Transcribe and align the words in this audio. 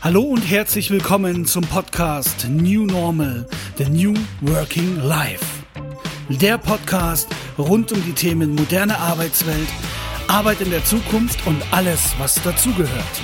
Hallo 0.00 0.22
und 0.22 0.42
herzlich 0.42 0.90
willkommen 0.90 1.44
zum 1.44 1.64
Podcast 1.64 2.48
New 2.48 2.86
Normal, 2.86 3.48
The 3.78 3.86
New 3.86 4.14
Working 4.42 5.02
Life. 5.02 5.44
Der 6.28 6.56
Podcast 6.56 7.28
rund 7.58 7.90
um 7.90 8.04
die 8.04 8.12
Themen 8.12 8.54
moderne 8.54 8.96
Arbeitswelt, 8.96 9.66
Arbeit 10.28 10.60
in 10.60 10.70
der 10.70 10.84
Zukunft 10.84 11.44
und 11.48 11.60
alles, 11.72 12.14
was 12.16 12.40
dazugehört. 12.44 13.20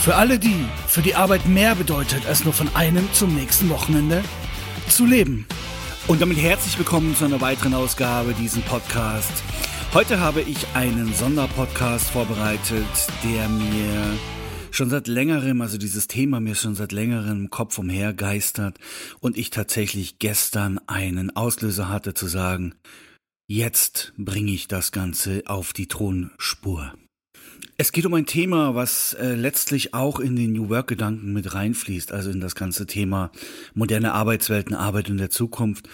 Für 0.00 0.16
alle 0.16 0.40
die, 0.40 0.66
für 0.88 1.02
die 1.02 1.14
Arbeit 1.14 1.46
mehr 1.46 1.76
bedeutet, 1.76 2.26
als 2.26 2.44
nur 2.44 2.52
von 2.52 2.68
einem 2.74 3.08
zum 3.12 3.32
nächsten 3.32 3.70
Wochenende 3.70 4.24
zu 4.88 5.06
leben. 5.06 5.46
Und 6.08 6.20
damit 6.20 6.38
herzlich 6.38 6.76
willkommen 6.78 7.14
zu 7.14 7.26
einer 7.26 7.40
weiteren 7.40 7.74
Ausgabe 7.74 8.34
diesen 8.34 8.62
Podcast. 8.62 9.30
Heute 9.94 10.18
habe 10.18 10.40
ich 10.40 10.66
einen 10.74 11.14
Sonderpodcast 11.14 12.10
vorbereitet, 12.10 12.88
der 13.22 13.48
mir 13.48 14.18
schon 14.76 14.90
seit 14.90 15.06
längerem, 15.06 15.60
also 15.60 15.78
dieses 15.78 16.08
Thema 16.08 16.40
mir 16.40 16.54
schon 16.54 16.74
seit 16.74 16.92
längerem 16.92 17.44
im 17.44 17.50
Kopf 17.50 17.78
umhergeistert 17.78 18.78
und 19.20 19.38
ich 19.38 19.50
tatsächlich 19.50 20.18
gestern 20.18 20.80
einen 20.86 21.34
Auslöser 21.34 21.88
hatte 21.88 22.14
zu 22.14 22.26
sagen, 22.26 22.74
jetzt 23.48 24.12
bringe 24.16 24.52
ich 24.52 24.68
das 24.68 24.92
Ganze 24.92 25.42
auf 25.46 25.72
die 25.72 25.88
Thronspur. 25.88 26.94
Es 27.76 27.90
geht 27.90 28.06
um 28.06 28.14
ein 28.14 28.26
Thema, 28.26 28.74
was 28.74 29.14
äh, 29.14 29.34
letztlich 29.34 29.94
auch 29.94 30.20
in 30.20 30.36
den 30.36 30.52
New 30.52 30.68
Work-Gedanken 30.68 31.32
mit 31.32 31.54
reinfließt, 31.54 32.12
also 32.12 32.30
in 32.30 32.40
das 32.40 32.54
ganze 32.54 32.86
Thema 32.86 33.32
moderne 33.74 34.12
Arbeitswelten, 34.12 34.74
Arbeit 34.74 35.08
in 35.08 35.18
der 35.18 35.30
Zukunft. 35.30 35.88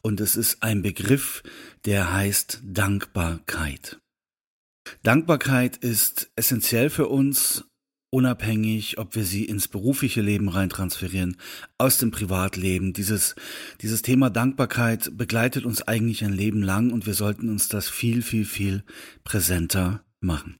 Und 0.00 0.20
es 0.20 0.36
ist 0.36 0.62
ein 0.62 0.80
Begriff, 0.80 1.42
der 1.84 2.12
heißt 2.12 2.62
Dankbarkeit. 2.64 3.98
Dankbarkeit 5.02 5.76
ist 5.76 6.30
essentiell 6.36 6.88
für 6.88 7.08
uns, 7.08 7.64
unabhängig, 8.10 8.98
ob 8.98 9.14
wir 9.14 9.24
sie 9.24 9.44
ins 9.44 9.68
berufliche 9.68 10.22
Leben 10.22 10.48
reintransferieren, 10.48 11.36
aus 11.78 11.98
dem 11.98 12.10
Privatleben. 12.10 12.92
Dieses, 12.92 13.34
dieses 13.80 14.02
Thema 14.02 14.30
Dankbarkeit 14.30 15.10
begleitet 15.16 15.64
uns 15.64 15.82
eigentlich 15.82 16.24
ein 16.24 16.32
Leben 16.32 16.62
lang 16.62 16.92
und 16.92 17.06
wir 17.06 17.14
sollten 17.14 17.48
uns 17.48 17.68
das 17.68 17.88
viel, 17.88 18.22
viel, 18.22 18.44
viel 18.44 18.84
präsenter 19.24 20.04
machen. 20.20 20.56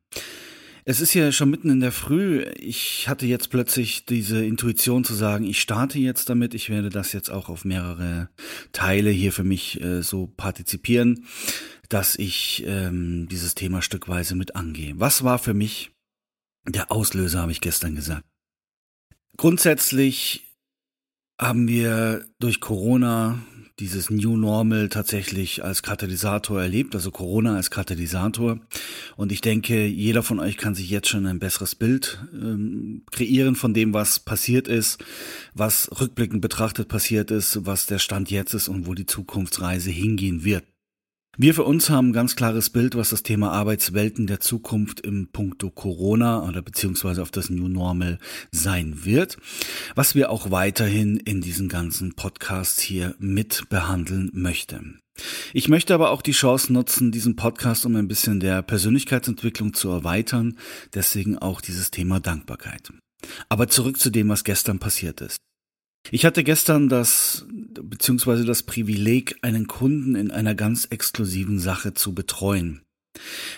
Es 0.88 1.00
ist 1.00 1.14
ja 1.14 1.32
schon 1.32 1.50
mitten 1.50 1.68
in 1.68 1.80
der 1.80 1.90
Früh. 1.90 2.44
Ich 2.60 3.08
hatte 3.08 3.26
jetzt 3.26 3.50
plötzlich 3.50 4.06
diese 4.06 4.44
Intuition 4.44 5.02
zu 5.02 5.14
sagen, 5.14 5.44
ich 5.44 5.60
starte 5.60 5.98
jetzt 5.98 6.30
damit. 6.30 6.54
Ich 6.54 6.70
werde 6.70 6.90
das 6.90 7.12
jetzt 7.12 7.28
auch 7.28 7.48
auf 7.48 7.64
mehrere 7.64 8.28
Teile 8.70 9.10
hier 9.10 9.32
für 9.32 9.42
mich 9.42 9.80
äh, 9.82 10.02
so 10.02 10.28
partizipieren, 10.28 11.24
dass 11.88 12.14
ich 12.14 12.62
ähm, 12.68 13.26
dieses 13.28 13.56
Thema 13.56 13.82
stückweise 13.82 14.36
mit 14.36 14.54
angehe. 14.54 14.94
Was 14.96 15.24
war 15.24 15.40
für 15.40 15.54
mich 15.54 15.90
der 16.66 16.90
Auslöser, 16.90 17.40
habe 17.40 17.52
ich 17.52 17.60
gestern 17.60 17.94
gesagt? 17.94 18.24
Grundsätzlich 19.36 20.44
haben 21.38 21.68
wir 21.68 22.24
durch 22.38 22.60
Corona 22.60 23.38
dieses 23.78 24.08
New 24.08 24.36
Normal 24.36 24.88
tatsächlich 24.88 25.62
als 25.62 25.82
Katalysator 25.82 26.62
erlebt, 26.62 26.94
also 26.94 27.10
Corona 27.10 27.56
als 27.56 27.70
Katalysator. 27.70 28.58
Und 29.16 29.32
ich 29.32 29.42
denke, 29.42 29.84
jeder 29.86 30.22
von 30.22 30.40
euch 30.40 30.56
kann 30.56 30.74
sich 30.74 30.88
jetzt 30.88 31.08
schon 31.08 31.26
ein 31.26 31.38
besseres 31.38 31.74
Bild 31.74 32.18
ähm, 32.32 33.02
kreieren 33.10 33.54
von 33.54 33.74
dem, 33.74 33.92
was 33.92 34.18
passiert 34.18 34.66
ist, 34.66 35.04
was 35.52 35.90
rückblickend 36.00 36.40
betrachtet 36.40 36.88
passiert 36.88 37.30
ist, 37.30 37.66
was 37.66 37.86
der 37.86 37.98
Stand 37.98 38.30
jetzt 38.30 38.54
ist 38.54 38.68
und 38.68 38.86
wo 38.86 38.94
die 38.94 39.06
Zukunftsreise 39.06 39.90
hingehen 39.90 40.42
wird. 40.42 40.64
Wir 41.38 41.52
für 41.52 41.64
uns 41.64 41.90
haben 41.90 42.08
ein 42.08 42.12
ganz 42.14 42.34
klares 42.34 42.70
Bild, 42.70 42.94
was 42.94 43.10
das 43.10 43.22
Thema 43.22 43.52
Arbeitswelten 43.52 44.26
der 44.26 44.40
Zukunft 44.40 45.02
im 45.02 45.28
Punkto 45.28 45.68
Corona 45.68 46.42
oder 46.48 46.62
beziehungsweise 46.62 47.20
auf 47.20 47.30
das 47.30 47.50
New 47.50 47.68
Normal 47.68 48.18
sein 48.52 49.04
wird, 49.04 49.36
was 49.94 50.14
wir 50.14 50.30
auch 50.30 50.50
weiterhin 50.50 51.18
in 51.18 51.42
diesen 51.42 51.68
ganzen 51.68 52.14
Podcasts 52.14 52.80
hier 52.80 53.14
mit 53.18 53.68
behandeln 53.68 54.30
möchten. 54.32 55.00
Ich 55.52 55.68
möchte 55.68 55.92
aber 55.92 56.10
auch 56.10 56.22
die 56.22 56.32
Chance 56.32 56.72
nutzen, 56.72 57.12
diesen 57.12 57.36
Podcast 57.36 57.84
um 57.84 57.96
ein 57.96 58.08
bisschen 58.08 58.40
der 58.40 58.62
Persönlichkeitsentwicklung 58.62 59.74
zu 59.74 59.90
erweitern, 59.90 60.56
deswegen 60.94 61.36
auch 61.36 61.60
dieses 61.60 61.90
Thema 61.90 62.18
Dankbarkeit. 62.18 62.94
Aber 63.50 63.68
zurück 63.68 64.00
zu 64.00 64.08
dem, 64.08 64.30
was 64.30 64.42
gestern 64.42 64.78
passiert 64.78 65.20
ist. 65.20 65.36
Ich 66.10 66.24
hatte 66.24 66.44
gestern 66.44 66.88
das, 66.88 67.46
beziehungsweise 67.82 68.44
das 68.44 68.62
Privileg, 68.62 69.36
einen 69.42 69.66
Kunden 69.66 70.14
in 70.14 70.30
einer 70.30 70.54
ganz 70.54 70.86
exklusiven 70.86 71.58
Sache 71.58 71.94
zu 71.94 72.14
betreuen. 72.14 72.82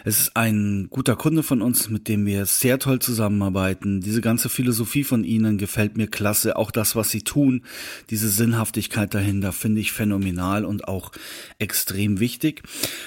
Es 0.04 0.20
ist 0.20 0.36
ein 0.36 0.87
guter 0.88 1.16
Kunde 1.16 1.42
von 1.42 1.62
uns, 1.62 1.88
mit 1.88 2.08
dem 2.08 2.26
wir 2.26 2.47
sehr 2.47 2.78
toll 2.78 3.00
zusammenarbeiten. 3.00 4.00
Diese 4.00 4.20
ganze 4.20 4.48
Philosophie 4.48 5.04
von 5.04 5.25
Ihnen 5.25 5.58
gefällt 5.58 5.97
mir 5.97 6.06
klasse. 6.06 6.56
Auch 6.56 6.70
das, 6.70 6.97
was 6.97 7.10
Sie 7.10 7.22
tun, 7.22 7.64
diese 8.10 8.28
Sinnhaftigkeit 8.28 9.12
dahinter 9.14 9.53
finde 9.53 9.81
ich 9.81 9.92
phänomenal 9.92 10.64
und 10.64 10.87
auch 10.87 11.12
extrem 11.58 12.20
wichtig. 12.20 12.62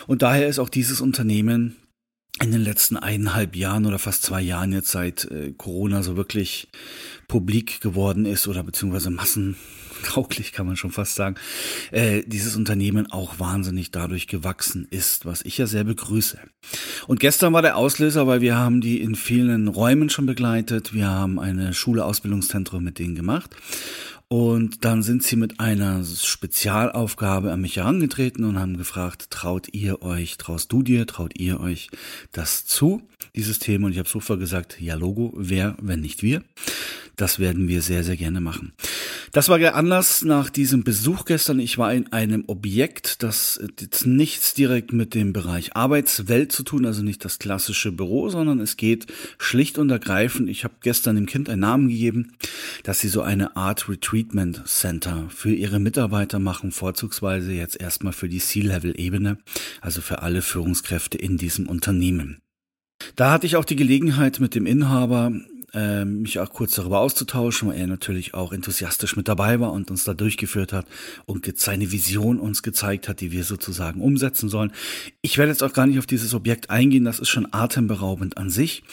Und 0.07 0.22
daher 0.22 0.47
ist 0.47 0.59
auch 0.59 0.69
dieses 0.69 1.01
Unternehmen 1.01 1.78
in 2.41 2.52
den 2.52 2.62
letzten 2.62 2.97
eineinhalb 2.97 3.56
Jahren 3.56 3.85
oder 3.85 4.00
fast 4.00 4.24
zwei 4.24 4.41
Jahren 4.41 4.74
jetzt 4.74 4.91
seit 4.91 5.25
äh, 5.25 5.53
Corona 5.56 6.02
so 6.02 6.18
wirklich 6.18 6.68
publik 7.28 7.81
geworden 7.81 8.25
ist 8.25 8.47
oder 8.47 8.63
beziehungsweise 8.63 9.12
massentauglich 9.12 10.51
kann 10.51 10.66
man 10.66 10.75
schon 10.75 10.91
fast 10.91 11.16
sagen, 11.16 11.35
äh, 11.91 12.24
dieses 12.25 12.56
Unternehmen 12.56 13.12
auch 13.12 13.40
wahnsinnig 13.40 13.91
dadurch 13.91 14.28
gewachsen 14.28 14.88
ist, 14.90 15.25
was 15.25 15.44
ich 15.44 15.57
ja 15.59 15.68
sehr 15.68 15.84
begrüße. 15.84 16.40
Und 17.07 17.19
gestern 17.19 17.53
war 17.53 17.62
der 17.62 17.78
Auslöser, 17.78 18.25
weil 18.25 18.41
wir 18.41 18.57
haben 18.57 18.81
die 18.81 19.01
in 19.01 19.16
vielen 19.16 19.68
Räumen 19.68 20.09
schon 20.09 20.25
begleitet, 20.25 20.94
wir 20.94 21.09
haben 21.09 21.40
eine 21.40 21.74
Schule 21.74 22.03
Ausbildungszentrum 22.03 22.84
mit 22.84 22.97
denen 22.97 23.16
gemacht 23.16 23.56
und 24.31 24.86
dann 24.86 25.03
sind 25.03 25.24
sie 25.24 25.36
mit 25.36 25.59
einer 25.59 26.06
Spezialaufgabe 26.06 27.52
an 27.52 27.59
mich 27.59 27.75
herangetreten 27.75 28.46
und 28.46 28.58
haben 28.58 28.78
gefragt, 28.78 29.30
traut 29.30 29.68
ihr 29.74 30.03
euch, 30.03 30.38
traust 30.38 30.72
du 30.72 30.84
dir, 30.84 31.06
traut 31.06 31.38
ihr 31.38 31.59
euch 31.59 31.90
das 32.31 32.66
zu, 32.66 33.02
dieses 33.36 33.59
Thema? 33.59 33.88
Und 33.88 33.92
ich 33.92 34.00
habe 34.00 34.08
sofort 34.08 34.40
gesagt, 34.40 34.80
ja 34.80 34.96
Logo, 34.96 35.34
wer, 35.36 35.75
wenn 35.81 36.00
nicht 36.00 36.24
wir? 36.24 36.46
Das 37.18 37.40
werden 37.40 37.68
wir 37.68 37.81
sehr, 37.81 38.06
sehr 38.06 38.16
gerne 38.16 38.40
machen. 38.40 38.72
Das 39.34 39.47
war 39.47 39.59
der 39.59 39.75
Anlass 39.75 40.25
nach 40.25 40.50
diesem 40.50 40.84
Besuch 40.84 41.24
gestern. 41.24 41.59
Ich 41.59 41.78
war 41.78 41.94
in 41.94 42.12
einem 42.12 42.44
Objekt, 42.47 43.24
das 43.24 43.62
jetzt 43.80 44.06
nichts 44.06 44.53
direkt 44.53 44.92
mit 44.92 45.14
dem 45.14 45.31
Bereich 45.31 45.74
Arbeitswelt 45.74 46.52
zu 46.52 46.64
tun, 46.64 46.86
also 46.86 47.02
nicht 47.02 47.24
das 47.24 47.40
klassische 47.40 47.94
Büro, 47.94 48.28
sondern 48.28 48.59
es 48.59 48.75
geht 48.75 49.08
schlicht 49.38 49.78
und 49.78 49.90
ergreifend. 49.90 50.50
Ich 50.50 50.66
habe 50.66 50.74
gestern 50.81 51.16
dem 51.16 51.28
Kind 51.28 51.50
einen 51.50 51.62
Namen 51.62 51.88
gegeben, 51.88 52.34
dass 52.84 53.00
sie 53.00 53.08
so 53.08 53.22
eine 53.22 53.56
Art 53.56 53.88
Retreatment 53.88 54.68
Center 54.68 55.28
für 55.30 55.53
ihre 55.53 55.80
Mitarbeiter 55.80 56.40
machen, 56.40 56.74
vorzugsweise 56.74 57.53
jetzt 57.53 57.80
erstmal 57.80 58.13
für 58.13 58.28
die 58.28 58.40
C-Level-Ebene, 58.40 59.38
also 59.80 60.02
für 60.02 60.24
alle 60.24 60.42
Führungskräfte 60.42 61.18
in 61.18 61.38
diesem 61.38 61.69
Unternehmen. 61.69 62.42
Da 63.16 63.31
hatte 63.31 63.48
ich 63.48 63.56
auch 63.56 63.66
die 63.66 63.78
Gelegenheit 63.78 64.42
mit 64.42 64.56
dem 64.56 64.66
Inhaber 64.66 65.31
äh, 65.73 66.05
mich 66.05 66.39
auch 66.39 66.51
kurz 66.51 66.75
darüber 66.75 66.99
auszutauschen, 66.99 67.69
weil 67.69 67.77
er 67.77 67.87
natürlich 67.87 68.33
auch 68.33 68.51
enthusiastisch 68.51 69.15
mit 69.15 69.27
dabei 69.27 69.59
war 69.59 69.71
und 69.71 69.89
uns 69.89 70.03
da 70.03 70.13
durchgeführt 70.13 70.73
hat 70.73 70.85
und 71.25 71.45
seine 71.57 71.91
Vision 71.91 72.39
uns 72.39 72.63
gezeigt 72.63 73.07
hat, 73.07 73.21
die 73.21 73.31
wir 73.31 73.43
sozusagen 73.43 74.01
umsetzen 74.01 74.49
sollen. 74.49 74.71
Ich 75.21 75.37
werde 75.37 75.51
jetzt 75.51 75.63
auch 75.63 75.73
gar 75.73 75.87
nicht 75.87 75.99
auf 75.99 76.07
dieses 76.07 76.33
Objekt 76.33 76.69
eingehen, 76.69 77.05
das 77.05 77.19
ist 77.19 77.29
schon 77.29 77.47
atemberaubend 77.51 78.37
an 78.37 78.49
sich. 78.49 78.83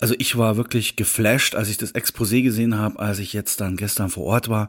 Also 0.00 0.14
ich 0.18 0.36
war 0.36 0.56
wirklich 0.56 0.96
geflasht, 0.96 1.54
als 1.54 1.68
ich 1.68 1.78
das 1.78 1.94
Exposé 1.94 2.42
gesehen 2.42 2.76
habe, 2.76 2.98
als 2.98 3.18
ich 3.18 3.32
jetzt 3.32 3.60
dann 3.60 3.76
gestern 3.76 4.10
vor 4.10 4.24
Ort 4.24 4.48
war 4.48 4.68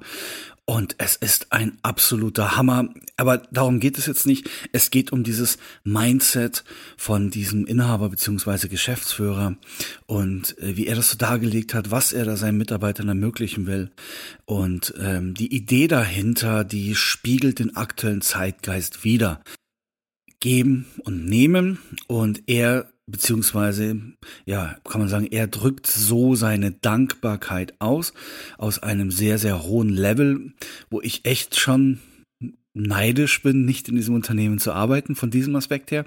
und 0.70 0.94
es 1.00 1.16
ist 1.16 1.52
ein 1.52 1.80
absoluter 1.82 2.56
Hammer. 2.56 2.90
Aber 3.18 3.40
darum 3.50 3.80
geht 3.80 3.98
es 3.98 4.06
jetzt 4.06 4.28
nicht. 4.28 4.48
Es 4.72 4.92
geht 4.92 5.12
um 5.12 5.24
dieses 5.24 5.58
Mindset 5.84 6.64
von 6.96 7.32
diesem 7.32 7.66
Inhaber 7.66 8.10
beziehungsweise 8.10 8.70
Geschäftsführer 8.70 9.56
und 10.06 10.56
äh, 10.60 10.78
wie 10.78 10.86
er 10.86 10.96
das 10.96 11.10
so 11.10 11.18
dargelegt 11.18 11.74
hat, 11.74 11.90
was 11.90 12.14
er 12.14 12.24
da 12.24 12.38
seinen 12.38 12.60
Mitarbeitern 12.60 13.08
ermöglichen 13.08 13.66
will. 13.66 13.90
Und 14.46 14.94
ähm, 15.00 15.34
die 15.34 15.52
Idee 15.52 15.88
dahinter, 15.88 16.64
die 16.64 16.94
spiegelt 16.94 17.58
den 17.58 17.76
aktuellen 17.76 18.22
Zeitgeist 18.22 19.04
wieder. 19.04 19.42
Geben 20.40 20.86
und 21.00 21.26
nehmen. 21.26 21.80
Und 22.06 22.44
er 22.46 22.92
beziehungsweise, 23.12 24.00
ja, 24.46 24.78
kann 24.84 25.02
man 25.02 25.10
sagen, 25.10 25.28
er 25.30 25.48
drückt 25.48 25.88
so 25.88 26.36
seine 26.36 26.72
Dankbarkeit 26.72 27.74
aus, 27.80 28.14
aus 28.58 28.80
einem 28.80 29.12
sehr, 29.12 29.38
sehr 29.38 29.64
hohen 29.64 29.90
Level, 29.90 30.54
wo 30.90 31.02
ich 31.02 31.26
echt 31.26 31.60
schon 31.60 32.00
neidisch 32.74 33.42
bin, 33.42 33.66
nicht 33.66 33.90
in 33.90 33.96
diesem 33.96 34.16
Unternehmen 34.16 34.60
zu 34.60 34.72
arbeiten, 34.72 35.16
von 35.16 35.32
diesem 35.32 35.56
Aspekt 35.56 35.92
her. 35.92 36.06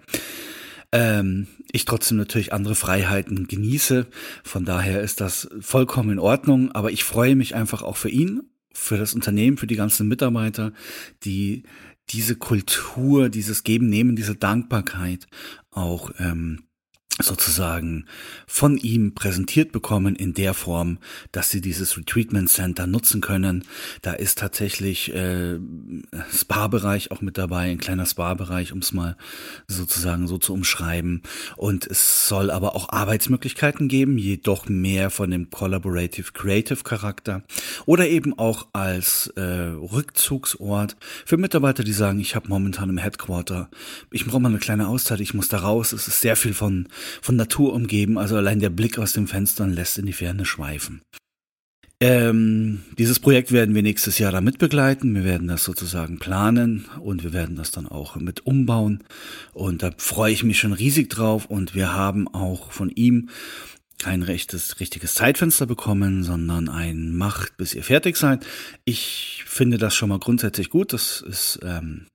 Ähm, 0.93 1.47
ich 1.71 1.85
trotzdem 1.85 2.19
natürlich 2.19 2.53
andere 2.53 2.75
Freiheiten 2.75 3.47
genieße, 3.49 4.07
von 4.45 4.65
daher 4.65 5.01
ist 5.01 5.21
das 5.21 5.49
vollkommen 5.61 6.11
in 6.11 6.19
Ordnung, 6.19 6.71
aber 6.73 6.93
ich 6.93 7.05
freue 7.05 7.35
mich 7.35 7.55
einfach 7.55 7.83
auch 7.83 7.97
für 7.97 8.11
ihn, 8.11 8.43
für 8.75 8.99
das 8.99 9.15
Unternehmen, 9.15 9.57
für 9.57 9.67
die 9.67 9.77
ganzen 9.77 10.09
Mitarbeiter, 10.09 10.73
die 11.25 11.63
diese 12.11 12.37
Kultur, 12.37 13.29
dieses 13.29 13.65
Geben, 13.65 13.89
Nehmen, 13.89 14.17
diese 14.17 14.35
Dankbarkeit 14.35 15.27
auch 15.71 16.11
ähm, 16.19 16.65
sozusagen 17.21 18.07
von 18.47 18.79
ihm 18.79 19.15
präsentiert 19.15 19.73
bekommen 19.73 20.17
in 20.17 20.33
der 20.35 20.55
Form, 20.55 20.99
dass 21.31 21.51
sie 21.51 21.61
dieses 21.61 21.97
Retreatment 21.97 22.49
Center 22.49 22.87
nutzen 22.87 23.21
können. 23.21 23.65
Da 24.01 24.13
ist 24.13 24.39
tatsächlich 24.39 25.15
äh, 25.15 25.59
Spa-Bereich 26.33 27.11
auch 27.11 27.21
mit 27.21 27.37
dabei, 27.37 27.71
ein 27.71 27.79
kleiner 27.79 28.07
Spa-Bereich, 28.07 28.73
um 28.73 28.79
es 28.79 28.93
mal 28.93 29.17
sozusagen 29.69 30.27
so 30.27 30.39
zu 30.39 30.55
umschreiben. 30.55 31.23
Und 31.57 31.87
es 31.87 32.29
soll 32.29 32.51
aber 32.51 32.75
auch 32.75 32.89
Arbeitsmöglichkeiten 32.89 33.89
geben, 33.89 34.17
jedoch 34.17 34.69
mehr 34.69 35.11
von 35.11 35.31
dem 35.31 35.51
Collaborative 35.51 36.33
Creative 36.33 36.83
Charakter 36.83 37.43
oder 37.85 38.09
eben 38.09 38.39
auch 38.39 38.69
als 38.73 39.29
äh, 39.37 39.43
Rückzugsort 39.43 40.97
für 41.27 41.37
Mitarbeiter, 41.37 41.85
die 41.85 41.93
sagen, 41.93 42.21
ich 42.21 42.35
habe 42.35 42.49
momentan 42.49 42.89
im 42.89 42.99
Headquarter, 42.99 43.69
ich 44.11 44.25
brauche 44.25 44.41
mal 44.41 44.49
eine 44.49 44.59
kleine 44.59 44.89
Auszeit, 44.89 45.21
ich 45.21 45.35
muss 45.35 45.49
da 45.49 45.59
raus, 45.59 45.93
es 45.93 46.09
ist 46.09 46.21
sehr 46.21 46.37
viel 46.37 46.55
von 46.55 46.89
von 47.21 47.37
Natur 47.37 47.73
umgeben, 47.73 48.19
also 48.19 48.37
allein 48.37 48.61
der 48.61 48.71
Blick 48.71 48.99
aus 48.99 49.13
den 49.13 49.27
Fenstern 49.27 49.73
lässt 49.73 49.99
in 49.99 50.07
die 50.07 50.13
Ferne 50.13 50.45
schweifen. 50.45 51.03
Ähm, 52.03 52.83
dieses 52.99 53.21
Projekt 53.21 53.53
werden 53.53 53.77
wir 53.77 53.83
nächstes 53.83 54.19
Jahr 54.19 54.33
damit 54.33 54.59
begleiten. 54.59 55.15
Wir 55.15 55.23
werden 55.23 55.47
das 55.47 55.63
sozusagen 55.63 56.19
planen 56.19 56.87
und 57.01 57.23
wir 57.23 57.33
werden 57.33 57.55
das 57.55 57.71
dann 57.71 57.87
auch 57.87 58.17
mit 58.17 58.45
umbauen. 58.45 59.05
Und 59.53 59.85
da 59.85 59.93
freue 59.99 60.33
ich 60.33 60.43
mich 60.43 60.59
schon 60.59 60.73
riesig 60.73 61.11
drauf. 61.11 61.47
Und 61.47 61.77
wir 61.77 61.95
haben 61.95 62.27
auch 62.27 62.73
von 62.73 62.91
ihm 62.91 63.29
kein 64.03 64.25
rechtes, 64.25 64.81
richtiges 64.81 65.15
Zeitfenster 65.15 65.67
bekommen, 65.67 66.25
sondern 66.25 66.69
ein 66.69 67.15
Macht, 67.15 67.57
bis 67.57 67.73
ihr 67.73 67.85
fertig 67.85 68.17
seid. 68.17 68.45
Ich 68.85 69.45
finde 69.47 69.79
das 69.79 69.95
schon 69.95 70.09
mal 70.09 70.19
grundsätzlich 70.19 70.71
gut. 70.71 70.93
Das 70.93 71.21
ist 71.21 71.61
ähm, 71.63 72.07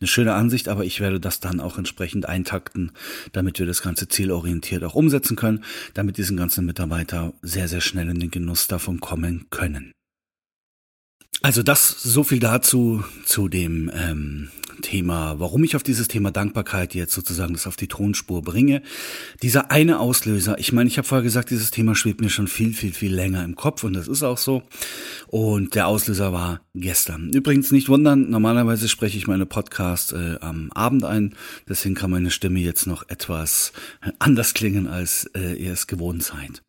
eine 0.00 0.08
schöne 0.08 0.34
Ansicht, 0.34 0.68
aber 0.68 0.84
ich 0.84 1.00
werde 1.00 1.20
das 1.20 1.40
dann 1.40 1.60
auch 1.60 1.78
entsprechend 1.78 2.26
eintakten, 2.26 2.92
damit 3.32 3.58
wir 3.58 3.66
das 3.66 3.82
Ganze 3.82 4.08
zielorientiert 4.08 4.84
auch 4.84 4.94
umsetzen 4.94 5.36
können, 5.36 5.64
damit 5.94 6.16
diesen 6.18 6.36
ganzen 6.36 6.66
Mitarbeiter 6.66 7.32
sehr, 7.42 7.68
sehr 7.68 7.80
schnell 7.80 8.08
in 8.08 8.20
den 8.20 8.30
Genuss 8.30 8.66
davon 8.66 9.00
kommen 9.00 9.46
können. 9.50 9.92
Also 11.44 11.62
das 11.62 11.90
so 12.02 12.24
viel 12.24 12.38
dazu 12.38 13.04
zu 13.26 13.50
dem 13.50 13.90
ähm, 13.94 14.48
Thema, 14.80 15.38
warum 15.40 15.62
ich 15.62 15.76
auf 15.76 15.82
dieses 15.82 16.08
Thema 16.08 16.30
Dankbarkeit 16.30 16.94
jetzt 16.94 17.12
sozusagen 17.12 17.52
das 17.52 17.66
auf 17.66 17.76
die 17.76 17.86
Tonspur 17.86 18.40
bringe. 18.40 18.80
Dieser 19.42 19.70
eine 19.70 20.00
Auslöser, 20.00 20.58
ich 20.58 20.72
meine, 20.72 20.88
ich 20.88 20.96
habe 20.96 21.06
vorher 21.06 21.22
gesagt, 21.22 21.50
dieses 21.50 21.70
Thema 21.70 21.94
schwebt 21.94 22.22
mir 22.22 22.30
schon 22.30 22.48
viel, 22.48 22.72
viel, 22.72 22.94
viel 22.94 23.14
länger 23.14 23.44
im 23.44 23.56
Kopf 23.56 23.84
und 23.84 23.92
das 23.92 24.08
ist 24.08 24.22
auch 24.22 24.38
so. 24.38 24.62
Und 25.26 25.74
der 25.74 25.86
Auslöser 25.86 26.32
war 26.32 26.62
gestern. 26.72 27.28
Übrigens 27.34 27.72
nicht 27.72 27.90
wundern, 27.90 28.30
normalerweise 28.30 28.88
spreche 28.88 29.18
ich 29.18 29.26
meine 29.26 29.44
Podcast 29.44 30.14
äh, 30.14 30.38
am 30.40 30.72
Abend 30.72 31.04
ein, 31.04 31.34
deswegen 31.68 31.94
kann 31.94 32.10
meine 32.10 32.30
Stimme 32.30 32.60
jetzt 32.60 32.86
noch 32.86 33.06
etwas 33.10 33.74
anders 34.18 34.54
klingen, 34.54 34.86
als 34.86 35.30
äh, 35.36 35.52
ihr 35.62 35.74
es 35.74 35.88
gewohnt 35.88 36.22
seid. 36.22 36.62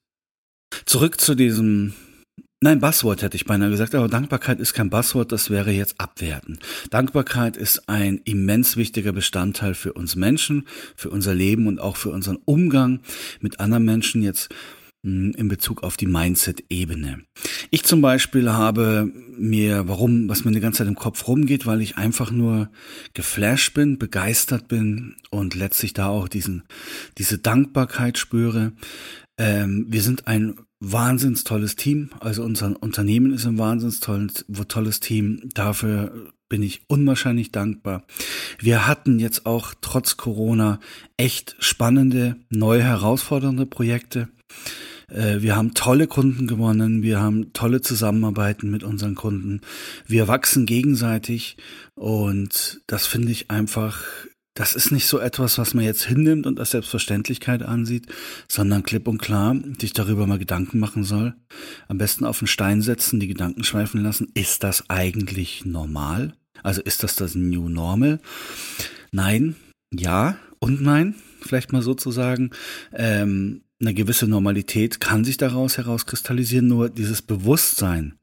Zurück 0.86 1.22
zu 1.22 1.34
diesem 1.34 1.94
Nein, 2.62 2.80
Buzzword 2.80 3.22
hätte 3.22 3.36
ich 3.36 3.46
beinahe 3.46 3.70
gesagt, 3.70 3.94
aber 3.96 4.08
Dankbarkeit 4.08 4.60
ist 4.60 4.74
kein 4.74 4.90
Buzzword, 4.90 5.32
das 5.32 5.50
wäre 5.50 5.72
jetzt 5.72 6.00
abwerten. 6.00 6.58
Dankbarkeit 6.90 7.58
ist 7.58 7.90
ein 7.90 8.22
immens 8.24 8.78
wichtiger 8.78 9.12
Bestandteil 9.12 9.74
für 9.74 9.94
uns 9.94 10.16
Menschen, 10.16 10.66
für 10.96 11.10
unser 11.10 11.36
Leben 11.36 11.68
und 11.68 11.80
auch 11.80 11.98
für 11.98 12.10
unseren 12.10 12.38
Umgang 12.46 13.02
mit 13.42 13.60
anderen 13.60 13.84
Menschen 13.84 14.24
jetzt 14.24 14.50
hm, 15.06 15.34
in 15.38 15.50
Bezug 15.50 15.84
auf 15.84 15.98
die 15.98 16.08
Mindset-Ebene. 16.08 17.20
Ich 17.72 17.84
zum 17.84 18.02
Beispiel 18.02 18.50
habe 18.50 19.12
mir, 19.38 19.90
warum, 19.90 20.30
was 20.30 20.46
mir 20.46 20.52
die 20.52 20.62
ganze 20.62 20.80
Zeit 20.80 20.88
im 20.88 20.96
Kopf 20.96 21.28
rumgeht, 21.28 21.66
weil 21.66 21.82
ich 21.82 21.98
einfach 21.98 22.32
nur 22.32 22.70
geflasht 23.14 23.74
bin, 23.74 24.00
begeistert 24.00 24.70
bin 24.70 25.18
und 25.30 25.56
letztlich 25.56 25.94
da 25.94 26.08
auch 26.08 26.30
diesen, 26.30 26.64
diese 27.18 27.38
Dankbarkeit 27.38 28.18
spüre. 28.18 28.72
Ähm, 29.38 29.86
wir 29.90 30.02
sind 30.02 30.26
ein 30.28 30.56
wahnsinns 30.80 31.44
tolles 31.44 31.76
Team. 31.76 32.10
Also 32.20 32.44
unser 32.44 32.82
Unternehmen 32.82 33.34
ist 33.34 33.46
ein 33.46 33.58
wahnsinns 33.58 34.00
tolles, 34.00 34.46
tolles 34.68 35.00
Team. 35.00 35.50
Dafür 35.54 36.32
bin 36.50 36.62
ich 36.62 36.84
unwahrscheinlich 36.88 37.52
dankbar. 37.52 38.04
Wir 38.60 38.88
hatten 38.88 39.20
jetzt 39.20 39.46
auch 39.46 39.74
trotz 39.82 40.18
Corona 40.18 40.80
echt 41.18 41.56
spannende, 41.60 42.36
neue, 42.50 42.84
herausfordernde 42.84 43.66
Projekte. 43.66 44.30
Äh, 45.10 45.42
wir 45.42 45.56
haben 45.56 45.74
tolle 45.74 46.08
Kunden 46.08 46.48
gewonnen, 46.48 47.02
wir 47.02 47.20
haben 47.20 47.54
tolle 47.54 47.82
Zusammenarbeiten 47.82 48.70
mit 48.70 48.84
unseren 48.84 49.16
Kunden. 49.16 49.62
Wir 50.06 50.28
wachsen 50.28 50.66
gegenseitig 50.66 51.58
und 51.96 52.82
das 52.88 53.08
finde 53.08 53.32
ich 53.32 53.50
einfach 53.50 54.04
das 54.56 54.74
ist 54.74 54.90
nicht 54.92 55.06
so 55.06 55.20
etwas, 55.20 55.58
was 55.58 55.74
man 55.74 55.84
jetzt 55.84 56.06
hinnimmt 56.06 56.48
und 56.48 56.60
als 56.60 56.72
Selbstverständlichkeit 56.72 57.62
ansieht, 57.62 58.08
sondern 58.48 58.84
klipp 58.84 59.08
und 59.08 59.18
klar 59.18 59.56
sich 59.80 59.92
darüber 59.92 60.26
mal 60.28 60.40
Gedanken 60.40 60.80
machen 60.80 61.04
soll. 61.04 61.36
Am 61.90 61.98
besten 61.98 62.24
auf 62.24 62.40
den 62.40 62.48
Stein 62.48 62.82
setzen, 62.82 63.20
die 63.20 63.28
Gedanken 63.28 63.66
schweifen 63.66 64.02
lassen. 64.02 64.32
Ist 64.34 64.64
das 64.64 64.90
eigentlich 64.90 65.66
normal? 65.66 66.34
Also 66.64 66.82
ist 66.82 67.04
das 67.04 67.16
das 67.16 67.36
New 67.36 67.68
Normal? 67.68 68.22
Nein, 69.12 69.56
ja 69.94 70.38
und 70.60 70.82
nein, 70.82 71.16
vielleicht 71.42 71.74
mal 71.74 71.82
sozusagen. 71.82 72.52
Ähm, 72.94 73.62
eine 73.82 73.94
gewisse 73.94 74.26
Normalität 74.26 75.02
kann 75.02 75.26
sich 75.26 75.36
daraus 75.36 75.78
herauskristallisieren, 75.78 76.68
nur 76.68 76.90
dieses 76.90 77.22
Bewusstsein, 77.22 78.18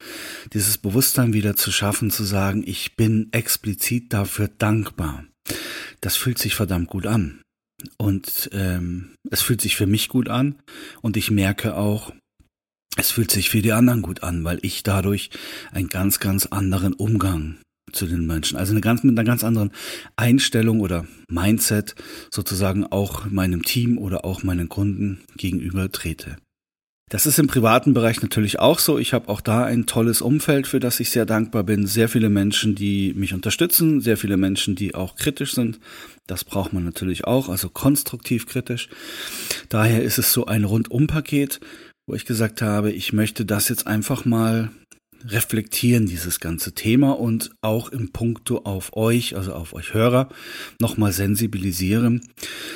dieses 0.54 0.78
Bewusstsein 0.78 1.34
wieder 1.34 1.56
zu 1.56 1.70
schaffen, 1.70 2.10
zu 2.10 2.24
sagen, 2.24 2.64
ich 2.66 2.96
bin 2.96 3.28
explizit 3.32 4.14
dafür 4.14 4.48
dankbar 4.48 5.24
das 6.02 6.16
fühlt 6.16 6.38
sich 6.38 6.54
verdammt 6.54 6.88
gut 6.88 7.06
an. 7.06 7.40
Und 7.96 8.50
ähm, 8.52 9.14
es 9.30 9.40
fühlt 9.40 9.60
sich 9.60 9.76
für 9.76 9.86
mich 9.86 10.08
gut 10.08 10.28
an 10.28 10.56
und 11.00 11.16
ich 11.16 11.30
merke 11.30 11.74
auch, 11.76 12.12
es 12.96 13.10
fühlt 13.10 13.30
sich 13.30 13.50
für 13.50 13.62
die 13.62 13.72
anderen 13.72 14.02
gut 14.02 14.22
an, 14.22 14.44
weil 14.44 14.58
ich 14.62 14.82
dadurch 14.82 15.30
einen 15.72 15.88
ganz, 15.88 16.20
ganz 16.20 16.46
anderen 16.46 16.92
Umgang 16.92 17.56
zu 17.90 18.06
den 18.06 18.26
Menschen, 18.26 18.56
also 18.56 18.72
eine 18.72 18.80
ganz, 18.80 19.02
mit 19.02 19.18
einer 19.18 19.26
ganz 19.26 19.42
anderen 19.42 19.72
Einstellung 20.16 20.80
oder 20.80 21.06
Mindset 21.28 21.94
sozusagen 22.30 22.86
auch 22.86 23.26
meinem 23.26 23.62
Team 23.62 23.98
oder 23.98 24.24
auch 24.24 24.42
meinen 24.42 24.68
Kunden 24.68 25.22
gegenüber 25.36 25.90
trete. 25.90 26.36
Das 27.12 27.26
ist 27.26 27.38
im 27.38 27.46
privaten 27.46 27.92
Bereich 27.92 28.22
natürlich 28.22 28.58
auch 28.58 28.78
so. 28.78 28.98
Ich 28.98 29.12
habe 29.12 29.28
auch 29.28 29.42
da 29.42 29.66
ein 29.66 29.84
tolles 29.84 30.22
Umfeld, 30.22 30.66
für 30.66 30.80
das 30.80 30.98
ich 30.98 31.10
sehr 31.10 31.26
dankbar 31.26 31.62
bin. 31.62 31.86
Sehr 31.86 32.08
viele 32.08 32.30
Menschen, 32.30 32.74
die 32.74 33.12
mich 33.12 33.34
unterstützen, 33.34 34.00
sehr 34.00 34.16
viele 34.16 34.38
Menschen, 34.38 34.76
die 34.76 34.94
auch 34.94 35.14
kritisch 35.16 35.52
sind. 35.52 35.78
Das 36.26 36.42
braucht 36.42 36.72
man 36.72 36.84
natürlich 36.84 37.26
auch, 37.26 37.50
also 37.50 37.68
konstruktiv 37.68 38.46
kritisch. 38.46 38.88
Daher 39.68 40.02
ist 40.02 40.16
es 40.16 40.32
so 40.32 40.46
ein 40.46 40.64
Rundumpaket, 40.64 41.60
wo 42.06 42.14
ich 42.14 42.24
gesagt 42.24 42.62
habe, 42.62 42.90
ich 42.90 43.12
möchte 43.12 43.44
das 43.44 43.68
jetzt 43.68 43.86
einfach 43.86 44.24
mal 44.24 44.70
reflektieren, 45.26 46.06
dieses 46.06 46.40
ganze 46.40 46.72
Thema 46.72 47.12
und 47.12 47.50
auch 47.60 47.90
im 47.90 48.12
Punkto 48.12 48.58
auf 48.64 48.96
euch, 48.96 49.36
also 49.36 49.52
auf 49.52 49.72
euch 49.72 49.94
Hörer, 49.94 50.28
nochmal 50.80 51.12
sensibilisieren, 51.12 52.20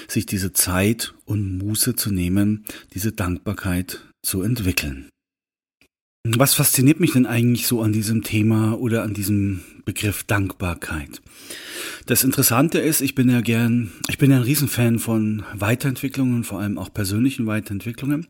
sich 0.09 0.27
diese 0.27 0.53
Zeit 0.53 1.15
und 1.25 1.59
Muße 1.59 1.95
zu 1.97 2.11
nehmen, 2.11 2.65
diese 2.95 3.13
Dankbarkeit 3.13 4.07
zu 4.23 4.43
entwickeln. 4.43 5.09
Was 6.35 6.55
fasziniert 6.55 6.99
mich 6.99 7.13
denn 7.13 7.27
eigentlich 7.27 7.69
so 7.69 7.83
an 7.83 7.93
diesem 7.93 8.23
Thema 8.23 8.75
oder 8.75 9.05
an 9.05 9.15
diesem 9.15 9.63
Begriff 9.85 10.25
Dankbarkeit? 10.25 11.23
Das 12.07 12.25
Interessante 12.25 12.81
ist, 12.81 13.01
ich 13.01 13.15
bin 13.15 13.31
ja 13.31 13.41
gern, 13.41 13.93
ich 14.09 14.19
bin 14.19 14.33
ja 14.33 14.39
ein 14.39 14.43
Riesenfan 14.43 14.99
von 14.99 15.45
Weiterentwicklungen, 15.55 16.43
vor 16.43 16.59
allem 16.59 16.79
auch 16.79 16.93
persönlichen 16.93 17.47
Weiterentwicklungen. 17.47 18.27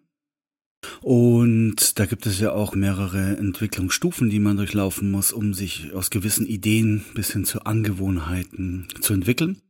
Und 1.03 1.99
da 1.99 2.07
gibt 2.07 2.27
es 2.27 2.41
ja 2.41 2.53
auch 2.53 2.75
mehrere 2.75 3.37
Entwicklungsstufen, 3.37 4.31
die 4.31 4.41
man 4.41 4.57
durchlaufen 4.57 5.11
muss, 5.11 5.33
um 5.33 5.55
sich 5.55 5.93
aus 5.95 6.11
gewissen 6.11 6.47
Ideen 6.47 7.05
bis 7.15 7.33
hin 7.33 7.45
zu 7.45 7.65
Angewohnheiten 7.65 8.89
zu 9.01 9.13
entwickeln. 9.13 9.61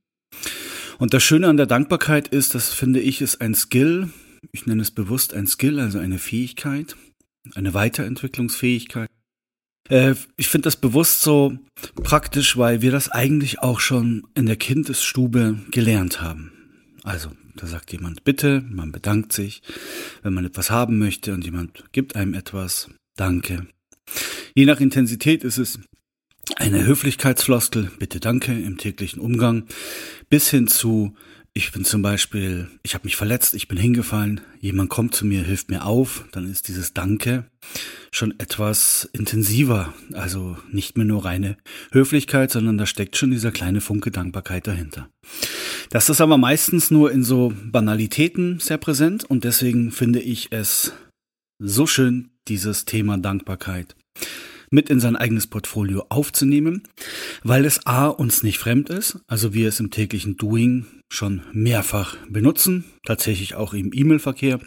Und 0.99 1.13
das 1.13 1.23
Schöne 1.23 1.49
an 1.49 1.57
der 1.57 1.67
Dankbarkeit 1.67 2.29
ist, 2.29 2.55
das 2.55 2.73
finde 2.73 3.01
ich, 3.01 3.21
ist 3.21 3.41
ein 3.41 3.55
Skill, 3.55 4.11
ich 4.53 4.67
nenne 4.67 4.83
es 4.83 4.91
bewusst 4.91 5.35
ein 5.35 5.47
Skill, 5.47 5.81
also 5.81 5.99
eine 5.99 6.19
Fähigkeit, 6.19 6.97
eine 7.55 7.75
Weiterentwicklungsfähigkeit. 7.75 9.09
Äh, 9.89 10.15
ich 10.37 10.49
finde 10.49 10.67
das 10.67 10.77
bewusst 10.77 11.21
so 11.21 11.59
praktisch, 12.03 12.57
weil 12.57 12.83
wir 12.83 12.91
das 12.91 13.11
eigentlich 13.11 13.61
auch 13.61 13.81
schon 13.81 14.27
in 14.35 14.47
der 14.47 14.57
Kindesstube 14.57 15.59
gelernt 15.71 16.21
haben. 16.21 16.53
Also, 17.03 17.31
da 17.57 17.67
sagt 17.67 17.93
jemand 17.93 18.25
bitte, 18.25 18.65
man 18.69 18.93
bedankt 18.93 19.33
sich, 19.33 19.63
wenn 20.23 20.35
man 20.35 20.45
etwas 20.45 20.71
haben 20.71 20.99
möchte 20.99 21.35
und 21.35 21.45
jemand 21.45 21.85
gibt 21.93 22.17
einem 22.17 22.35
etwas, 22.35 22.91
danke. 23.17 23.67
Je 24.55 24.67
nach 24.67 24.81
Intensität 24.81 25.45
ist 25.45 25.59
es 25.59 25.81
eine 26.57 26.87
Höflichkeitsfloskel, 26.87 27.91
bitte 27.99 28.21
danke 28.21 28.53
im 28.53 28.79
täglichen 28.79 29.21
Umgang, 29.21 29.65
bis 30.29 30.49
hin 30.49 30.69
zu 30.69 31.15
ich 31.57 31.73
bin 31.73 31.87
zum 31.87 32.03
Beispiel, 32.03 32.69
ich 32.83 32.93
habe 32.93 33.07
mich 33.07 33.17
verletzt, 33.17 33.55
ich 33.55 33.67
bin 33.67 33.79
hingefallen, 33.79 34.43
jemand 34.61 34.91
kommt 34.91 35.15
zu 35.15 35.25
mir, 35.25 35.43
hilft 35.43 35.71
mir 35.71 35.87
auf, 35.87 36.27
dann 36.33 36.51
ist 36.51 36.69
dieses 36.69 36.93
Danke 36.93 37.51
schon 38.11 38.39
etwas 38.39 39.09
intensiver. 39.15 39.95
Also 40.13 40.59
nicht 40.71 40.99
mehr 40.99 41.07
nur 41.07 41.25
reine 41.25 41.57
Höflichkeit, 41.93 42.51
sondern 42.51 42.77
da 42.77 42.85
steckt 42.85 43.17
schon 43.17 43.31
dieser 43.31 43.53
kleine 43.53 43.81
Funke 43.81 44.11
Dankbarkeit 44.11 44.67
dahinter. 44.67 45.09
Das 45.91 46.09
ist 46.09 46.21
aber 46.21 46.39
meistens 46.39 46.91
nur 46.91 47.13
in 47.13 47.23
so 47.23 47.53
Banalitäten 47.65 48.59
sehr 48.59 48.79
präsent 48.79 49.25
und 49.25 49.45
deswegen 49.45 49.93
finde 49.93 50.21
ich 50.21 50.53
es 50.53 50.93
so 51.59 51.87
schön, 51.87 52.31
dieses 52.49 52.85
Thema 52.85 53.19
Dankbarkeit 53.19 53.97
mit 54.71 54.91
in 54.91 55.01
sein 55.01 55.17
eigenes 55.17 55.47
Portfolio 55.47 56.05
aufzunehmen, 56.09 56.83
weil 57.43 57.65
es 57.65 57.87
A 57.87 58.09
uns 58.09 58.43
nicht 58.43 58.59
fremd 58.59 58.89
ist, 58.89 59.19
also 59.27 59.55
wir 59.55 59.69
es 59.69 59.81
im 59.81 59.91
täglichen 59.91 60.37
Doing 60.37 60.87
schon 61.09 61.43
mehrfach 61.53 62.17
benutzen, 62.29 62.85
tatsächlich 63.05 63.55
auch 63.55 63.75
im 63.75 63.93
E-Mail-Verkehr. 63.93 64.59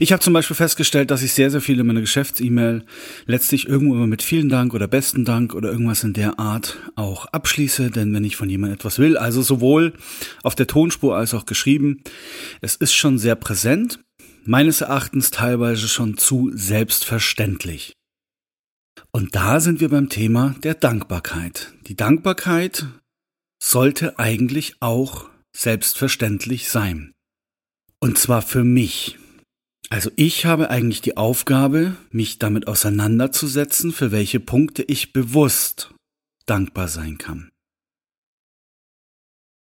Ich 0.00 0.12
habe 0.12 0.20
zum 0.20 0.32
Beispiel 0.32 0.56
festgestellt, 0.56 1.10
dass 1.10 1.22
ich 1.22 1.32
sehr, 1.32 1.50
sehr 1.50 1.60
viele 1.60 1.84
meiner 1.84 2.00
Geschäfts-E-Mail 2.00 2.84
letztlich 3.26 3.68
irgendwo 3.68 3.94
immer 3.94 4.08
mit 4.08 4.22
vielen 4.22 4.48
Dank 4.48 4.74
oder 4.74 4.88
besten 4.88 5.24
Dank 5.24 5.54
oder 5.54 5.70
irgendwas 5.70 6.02
in 6.02 6.12
der 6.12 6.40
Art 6.40 6.78
auch 6.96 7.26
abschließe, 7.26 7.90
denn 7.90 8.12
wenn 8.12 8.24
ich 8.24 8.36
von 8.36 8.50
jemandem 8.50 8.74
etwas 8.74 8.98
will, 8.98 9.16
also 9.16 9.42
sowohl 9.42 9.92
auf 10.42 10.56
der 10.56 10.66
Tonspur 10.66 11.16
als 11.16 11.34
auch 11.34 11.46
geschrieben, 11.46 12.02
es 12.60 12.74
ist 12.74 12.94
schon 12.94 13.18
sehr 13.18 13.36
präsent, 13.36 14.00
meines 14.44 14.80
Erachtens 14.80 15.30
teilweise 15.30 15.88
schon 15.88 16.16
zu 16.16 16.50
selbstverständlich. 16.52 17.96
Und 19.12 19.34
da 19.34 19.60
sind 19.60 19.80
wir 19.80 19.88
beim 19.88 20.08
Thema 20.08 20.54
der 20.62 20.74
Dankbarkeit. 20.74 21.72
Die 21.86 21.96
Dankbarkeit 21.96 22.86
sollte 23.62 24.18
eigentlich 24.18 24.76
auch 24.80 25.28
selbstverständlich 25.54 26.68
sein. 26.68 27.12
Und 28.00 28.18
zwar 28.18 28.42
für 28.42 28.64
mich. 28.64 29.18
Also 29.88 30.10
ich 30.16 30.44
habe 30.44 30.70
eigentlich 30.70 31.00
die 31.00 31.16
Aufgabe, 31.16 31.96
mich 32.10 32.38
damit 32.38 32.68
auseinanderzusetzen, 32.68 33.92
für 33.92 34.12
welche 34.12 34.40
Punkte 34.40 34.82
ich 34.82 35.12
bewusst 35.12 35.94
dankbar 36.44 36.88
sein 36.88 37.18
kann. 37.18 37.50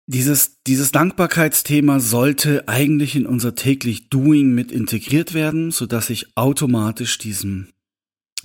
Dieses, 0.06 0.62
dieses 0.66 0.92
Dankbarkeitsthema 0.92 1.98
sollte 1.98 2.68
eigentlich 2.68 3.16
in 3.16 3.26
unser 3.26 3.54
täglich 3.54 4.10
Doing 4.10 4.52
mit 4.52 4.70
integriert 4.70 5.32
werden, 5.32 5.70
sodass 5.70 6.10
ich 6.10 6.36
automatisch 6.36 7.16
diesem 7.16 7.68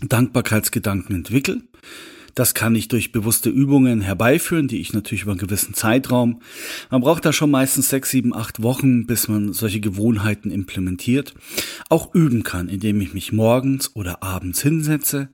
Dankbarkeitsgedanken 0.01 1.15
entwickle. 1.15 1.62
Das 2.36 2.53
kann 2.53 2.75
ich 2.75 2.88
durch 2.88 3.12
bewusste 3.12 3.50
Übungen 3.50 4.01
herbeiführen, 4.01 4.68
die 4.68 4.79
ich 4.79 4.94
natürlich 4.94 5.24
über 5.24 5.32
einen 5.32 5.39
gewissen 5.39 5.74
Zeitraum. 5.74 6.41
Man 6.89 7.01
braucht 7.01 7.25
da 7.25 7.34
schon 7.34 7.51
meistens 7.51 7.89
sechs, 7.89 8.12
sieben, 8.12 8.34
acht 8.34 8.62
Wochen, 8.62 9.06
bis 9.06 9.27
man 9.27 9.51
solche 9.51 9.79
Gewohnheiten 9.79 10.51
implementiert. 10.51 11.34
Auch 11.89 12.13
üben 12.13 12.44
kann, 12.44 12.70
indem 12.70 13.01
ich 13.01 13.13
mich 13.13 13.32
morgens 13.32 13.96
oder 13.96 14.24
abends 14.24 14.62
hinsetze, 14.62 15.29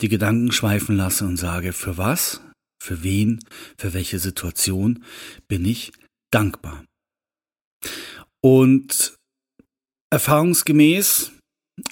die 0.00 0.08
Gedanken 0.08 0.52
schweifen 0.52 0.96
lasse 0.96 1.26
und 1.26 1.36
sage, 1.36 1.72
für 1.72 1.98
was, 1.98 2.40
für 2.82 3.02
wen, 3.02 3.40
für 3.76 3.92
welche 3.92 4.18
Situation 4.18 5.04
bin 5.48 5.64
ich 5.64 5.92
dankbar. 6.30 6.84
Und 8.40 9.16
erfahrungsgemäß 10.10 11.32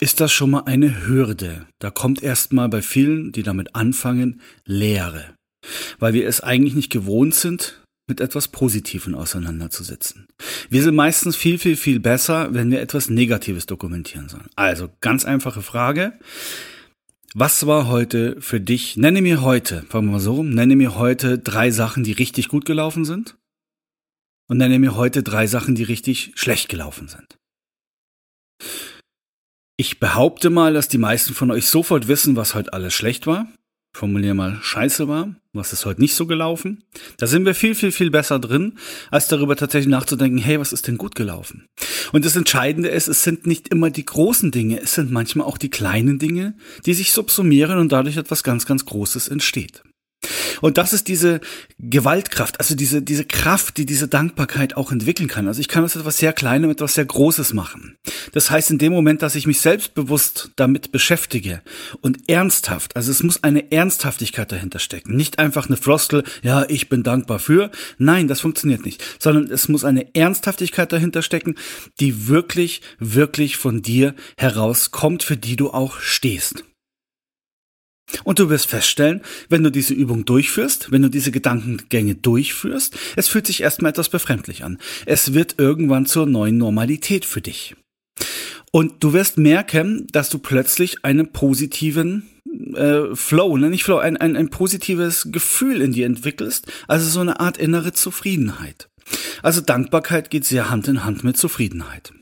ist 0.01 0.21
das 0.21 0.33
schon 0.33 0.51
mal 0.51 0.65
eine 0.65 1.07
Hürde. 1.07 1.67
Da 1.79 1.91
kommt 1.91 2.23
erstmal 2.23 2.69
bei 2.69 2.83
vielen, 2.83 3.33
die 3.33 3.43
damit 3.43 3.75
anfangen, 3.75 4.41
Leere. 4.65 5.35
Weil 5.99 6.15
wir 6.15 6.27
es 6.27 6.41
eigentlich 6.41 6.75
nicht 6.75 6.91
gewohnt 6.91 7.35
sind, 7.35 7.83
mit 8.07 8.21
etwas 8.21 8.49
Positivem 8.49 9.15
auseinanderzusetzen. 9.15 10.27
Wir 10.69 10.83
sind 10.83 10.95
meistens 10.95 11.37
viel, 11.37 11.59
viel, 11.59 11.77
viel 11.77 12.01
besser, 12.01 12.53
wenn 12.53 12.71
wir 12.71 12.81
etwas 12.81 13.09
Negatives 13.09 13.67
dokumentieren 13.67 14.29
sollen. 14.29 14.49
Also 14.57 14.91
ganz 15.01 15.25
einfache 15.25 15.63
Frage. 15.63 16.19
Was 17.35 17.67
war 17.67 17.89
heute 17.89 18.41
für 18.41 18.61
dich? 18.61 18.97
Nenne 18.97 19.23
mir 19.23 19.43
heute, 19.43 19.85
fangen 19.89 20.09
wir 20.09 20.13
mal 20.13 20.21
so 20.21 20.35
rum, 20.35 20.51
nenne 20.51 20.77
mir 20.77 20.97
heute 20.97 21.39
drei 21.39 21.71
Sachen, 21.71 22.05
die 22.05 22.13
richtig 22.13 22.49
gut 22.49 22.65
gelaufen 22.65 23.05
sind. 23.05 23.37
Und 24.49 24.59
nenne 24.59 24.79
mir 24.79 24.95
heute 24.95 25.23
drei 25.23 25.47
Sachen, 25.47 25.75
die 25.75 25.85
richtig 25.85 26.33
schlecht 26.35 26.69
gelaufen 26.69 27.09
sind. 27.09 27.39
Ich 29.77 29.99
behaupte 29.99 30.51
mal, 30.51 30.73
dass 30.73 30.87
die 30.87 30.99
meisten 30.99 31.35
von 31.35 31.51
euch 31.51 31.67
sofort 31.67 32.07
wissen, 32.07 32.37
was 32.37 32.55
heute 32.55 32.73
alles 32.73 32.95
schlecht 32.95 33.27
war. 33.27 33.49
Formulier 33.93 34.35
mal 34.35 34.59
scheiße 34.61 35.09
war, 35.09 35.35
was 35.53 35.73
ist 35.73 35.85
heute 35.85 36.01
nicht 36.01 36.15
so 36.15 36.27
gelaufen. 36.27 36.85
Da 37.17 37.27
sind 37.27 37.45
wir 37.45 37.55
viel, 37.55 37.75
viel, 37.75 37.91
viel 37.91 38.11
besser 38.11 38.39
drin, 38.39 38.79
als 39.11 39.27
darüber 39.27 39.57
tatsächlich 39.57 39.91
nachzudenken, 39.91 40.39
hey, 40.39 40.61
was 40.61 40.73
ist 40.73 40.87
denn 40.87 40.97
gut 40.97 41.17
gelaufen? 41.17 41.67
Und 42.13 42.25
das 42.25 42.37
Entscheidende 42.37 42.89
ist, 42.89 43.09
es 43.09 43.25
sind 43.25 43.47
nicht 43.47 43.69
immer 43.69 43.91
die 43.91 44.05
großen 44.05 44.53
Dinge, 44.53 44.81
es 44.81 44.95
sind 44.95 45.11
manchmal 45.11 45.47
auch 45.47 45.59
die 45.59 45.71
kleinen 45.71 46.19
Dinge, 46.21 46.57
die 46.87 46.95
sich 46.95 47.13
subsumieren 47.13 47.79
und 47.79 47.91
dadurch 47.91 48.17
etwas 48.17 48.45
ganz, 48.45 48.67
ganz 48.67 48.85
Großes 48.85 49.29
entsteht. 49.29 49.83
Und 50.61 50.79
das 50.79 50.93
ist 50.93 51.09
diese 51.09 51.41
Gewaltkraft, 51.79 52.61
also 52.61 52.75
diese, 52.75 53.03
diese 53.03 53.25
Kraft, 53.25 53.77
die 53.77 53.87
diese 53.87 54.09
Dankbarkeit 54.09 54.77
auch 54.77 54.93
entwickeln 54.93 55.29
kann. 55.29 55.49
Also 55.49 55.61
ich 55.61 55.69
kann 55.69 55.85
aus 55.85 55.97
etwas 55.97 56.19
sehr 56.19 56.33
Kleinem 56.33 56.71
etwas 56.71 56.95
sehr 56.95 57.05
Großes 57.05 57.53
machen. 57.53 57.97
Das 58.33 58.51
heißt, 58.51 58.71
in 58.71 58.79
dem 58.79 58.93
Moment, 58.93 59.23
dass 59.23 59.35
ich 59.35 59.47
mich 59.47 59.61
selbstbewusst 59.61 60.51
damit 60.57 60.93
beschäftige 60.93 61.63
und 62.01 62.29
ernsthaft, 62.29 62.97
also 62.97 63.11
es 63.11 63.23
muss 63.23 63.43
eine 63.43 63.73
Ernsthaftigkeit 63.73 64.51
dahinter 64.51 64.79
stecken. 64.79 65.17
Nicht 65.17 65.39
einfach 65.39 65.67
eine 65.67 65.77
Frostel, 65.77 66.25
ja, 66.43 66.65
ich 66.69 66.89
bin 66.89 67.03
dankbar 67.03 67.39
für. 67.39 67.71
Nein, 67.99 68.29
das 68.29 68.41
funktioniert 68.41 68.85
nicht. 68.85 69.03
Sondern 69.19 69.51
es 69.51 69.69
muss 69.69 69.85
eine 69.85 70.15
Ernsthaftigkeit 70.15 70.93
dahinter 70.93 71.23
stecken, 71.23 71.55
die 72.01 72.29
wirklich, 72.29 72.83
wirklich 72.99 73.57
von 73.57 73.83
dir 73.83 74.15
herauskommt, 74.37 75.23
für 75.23 75.37
die 75.37 75.57
du 75.57 75.71
auch 75.71 76.01
stehst. 76.01 76.65
Und 78.23 78.39
du 78.39 78.51
wirst 78.51 78.67
feststellen, 78.67 79.23
wenn 79.49 79.63
du 79.63 79.71
diese 79.71 79.95
Übung 79.95 80.25
durchführst, 80.25 80.93
wenn 80.93 81.03
du 81.03 81.09
diese 81.09 81.31
Gedankengänge 81.31 82.15
durchführst, 82.15 82.97
es 83.17 83.29
fühlt 83.29 83.47
sich 83.47 83.63
erstmal 83.63 83.91
etwas 83.91 84.09
befremdlich 84.09 84.63
an. 84.65 84.79
Es 85.07 85.35
wird 85.35 85.57
irgendwann 85.59 86.07
zur 86.07 86.27
neuen 86.27 86.59
Normalität 86.59 87.25
für 87.25 87.41
dich. 87.41 87.75
Und 88.73 89.05
du 89.05 89.13
wirst 89.13 89.39
merken, 89.39 90.07
dass 90.13 90.31
du 90.31 90.39
plötzlich 90.39 91.05
einen 91.05 91.33
positiven 91.33 92.29
äh, 92.75 93.15
Flow, 93.15 93.57
ne, 93.57 93.71
nicht 93.71 93.85
Flow, 93.85 93.99
ein, 93.99 94.17
ein, 94.17 94.37
ein 94.37 94.51
positives 94.51 95.29
Gefühl 95.31 95.81
in 95.81 95.93
dir 95.93 96.07
entwickelst, 96.07 96.71
also 96.89 97.09
so 97.09 97.21
eine 97.21 97.41
Art 97.41 97.57
innere 97.57 97.93
Zufriedenheit. 97.93 98.89
Also 99.43 99.61
Dankbarkeit 99.61 100.31
geht 100.31 100.45
sehr 100.45 100.71
Hand 100.71 100.89
in 100.89 101.05
Hand 101.05 101.25
mit 101.25 101.37
Zufriedenheit. 101.37 102.13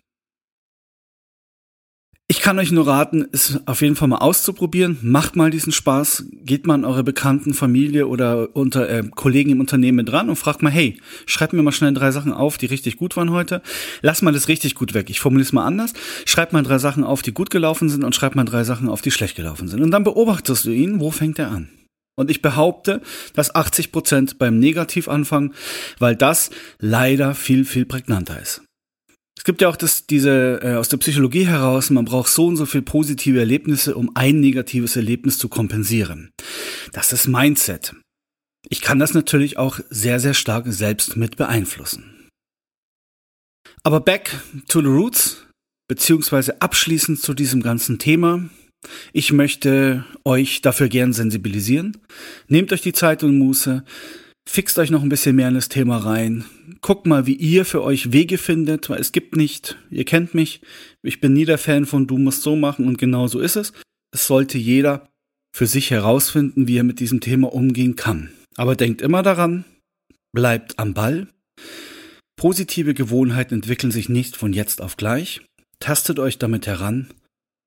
Ich 2.33 2.41
kann 2.41 2.59
euch 2.59 2.73
nur 2.73 2.87
raten, 2.87 3.27
es 3.33 3.61
auf 3.67 3.83
jeden 3.83 3.95
Fall 3.95 4.09
mal 4.09 4.17
auszuprobieren. 4.17 4.97
Macht 5.03 5.37
mal 5.37 5.51
diesen 5.51 5.71
Spaß. 5.71 6.25
Geht 6.33 6.67
mal 6.67 6.73
an 6.73 6.87
eure 6.87 7.05
Bekannten, 7.05 7.53
Familie 7.53 8.07
oder 8.07 8.57
unter 8.57 8.89
äh, 8.89 9.05
Kollegen 9.15 9.51
im 9.51 9.61
Unternehmen 9.61 10.07
dran 10.07 10.31
und 10.31 10.37
fragt 10.37 10.63
mal, 10.63 10.71
hey, 10.71 10.99
schreibt 11.27 11.53
mir 11.53 11.63
mal 11.63 11.73
schnell 11.73 11.93
drei 11.93 12.11
Sachen 12.11 12.33
auf, 12.33 12.57
die 12.57 12.65
richtig 12.65 12.97
gut 12.97 13.19
waren 13.19 13.33
heute. 13.33 13.61
Lass 14.01 14.23
mal 14.23 14.33
das 14.33 14.49
richtig 14.49 14.75
gut 14.75 14.95
weg. 14.95 15.11
Ich 15.11 15.21
formuliere 15.21 15.45
es 15.47 15.53
mal 15.53 15.67
anders. 15.67 15.93
Schreibt 16.25 16.55
mal 16.55 16.63
drei 16.63 16.79
Sachen 16.79 17.05
auf, 17.05 17.21
die 17.21 17.35
gut 17.35 17.51
gelaufen 17.51 17.91
sind 17.91 18.03
und 18.03 18.15
schreibt 18.15 18.35
mal 18.35 18.45
drei 18.45 18.65
Sachen 18.65 18.89
auf, 18.89 19.03
die 19.03 19.11
schlecht 19.11 19.37
gelaufen 19.37 19.69
sind. 19.69 19.83
Und 19.83 19.91
dann 19.91 20.03
beobachtest 20.03 20.65
du 20.65 20.71
ihn, 20.71 21.01
wo 21.01 21.11
fängt 21.11 21.39
er 21.39 21.51
an? 21.51 21.69
Und 22.15 22.31
ich 22.31 22.41
behaupte, 22.41 23.03
dass 23.35 23.55
80 23.55 23.93
Prozent 23.93 24.39
beim 24.39 24.59
Negativ 24.59 25.07
anfangen, 25.07 25.53
weil 25.99 26.17
das 26.17 26.49
leider 26.79 27.35
viel, 27.35 27.67
viel 27.67 27.85
prägnanter 27.85 28.41
ist. 28.41 28.63
Es 29.43 29.45
gibt 29.45 29.61
ja 29.61 29.69
auch 29.69 29.77
das, 29.77 30.07
diese 30.07 30.61
äh, 30.63 30.77
aus 30.77 30.89
der 30.89 30.99
Psychologie 30.99 31.49
heraus, 31.49 31.91
man 31.91 32.05
braucht 32.05 32.29
so 32.29 32.47
und 32.47 32.55
so 32.55 32.65
viel 32.65 32.83
positive 32.83 33.41
Erlebnisse, 33.41 33.97
um 33.97 34.13
ein 34.15 34.39
negatives 34.39 34.95
Erlebnis 34.95 35.37
zu 35.37 35.49
kompensieren. 35.49 36.31
Das 36.93 37.13
ist 37.13 37.27
Mindset. 37.27 37.93
Ich 38.69 38.83
kann 38.83 39.01
das 39.01 39.15
natürlich 39.15 39.59
auch 39.59 39.81
sehr, 39.91 40.21
sehr 40.21 40.35
stark 40.35 40.67
selbst 40.69 41.17
mit 41.17 41.37
beeinflussen. 41.37 42.29
Aber 43.83 43.99
back 43.99 44.31
to 44.69 44.81
the 44.81 44.87
roots, 44.87 45.45
beziehungsweise 45.89 46.63
abschließend 46.63 47.21
zu 47.21 47.35
diesem 47.35 47.63
ganzen 47.63 47.99
Thema. 47.99 48.49
Ich 49.13 49.33
möchte 49.33 50.05
euch 50.25 50.63
dafür 50.63 50.89
gern 50.89 51.13
sensibilisieren. 51.13 51.97
Nehmt 52.47 52.73
euch 52.73 52.83
die 52.83 52.93
Zeit 52.93 53.25
und 53.25 53.39
Muße, 53.39 53.83
fixt 54.49 54.79
euch 54.79 54.91
noch 54.91 55.03
ein 55.03 55.09
bisschen 55.09 55.37
mehr 55.37 55.49
in 55.49 55.55
das 55.55 55.69
Thema 55.69 55.99
rein. 55.99 56.45
Guckt 56.81 57.07
mal, 57.07 57.27
wie 57.27 57.35
ihr 57.35 57.65
für 57.65 57.83
euch 57.83 58.13
Wege 58.13 58.39
findet, 58.39 58.91
weil 58.91 59.01
es 59.01 59.13
gibt 59.13 59.37
nicht, 59.37 59.79
ihr 59.91 60.05
kennt 60.05 60.35
mich, 60.35 60.61
ich 61.03 61.21
bin 61.21 61.33
nie 61.33 61.45
der 61.45 61.59
Fan 61.59 61.87
von 61.87 62.07
du 62.07 62.19
musst 62.19 62.43
so 62.43 62.57
machen 62.57 62.87
und 62.87 62.99
genau 62.99 63.29
so 63.29 63.41
ist 63.41 63.57
es. 63.57 63.73
Es 64.13 64.27
sollte 64.27 64.59
jeder 64.59 65.09
für 65.55 65.67
sich 65.67 65.91
herausfinden, 65.91 66.67
wie 66.67 66.79
er 66.79 66.85
mit 66.85 67.01
diesem 67.01 67.21
Thema 67.21 67.53
umgehen 67.53 67.97
kann. 67.97 68.31
Aber 68.57 68.77
denkt 68.77 69.03
immer 69.03 69.23
daran, 69.23 69.65
bleibt 70.33 70.79
am 70.79 70.95
Ball. 70.95 71.29
Positive 72.37 72.95
Gewohnheiten 72.95 73.55
entwickeln 73.55 73.93
sich 73.93 74.09
nicht 74.09 74.37
von 74.37 74.53
jetzt 74.53 74.81
auf 74.81 74.97
gleich. 74.97 75.43
Tastet 75.79 76.19
euch 76.19 76.39
damit 76.39 76.67
heran 76.67 77.09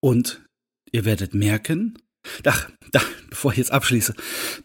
und 0.01 0.44
ihr 0.91 1.05
werdet 1.05 1.34
merken, 1.34 1.98
Ach, 2.46 2.70
da, 2.91 3.01
bevor 3.29 3.51
ich 3.51 3.58
jetzt 3.58 3.72
abschließe, 3.72 4.13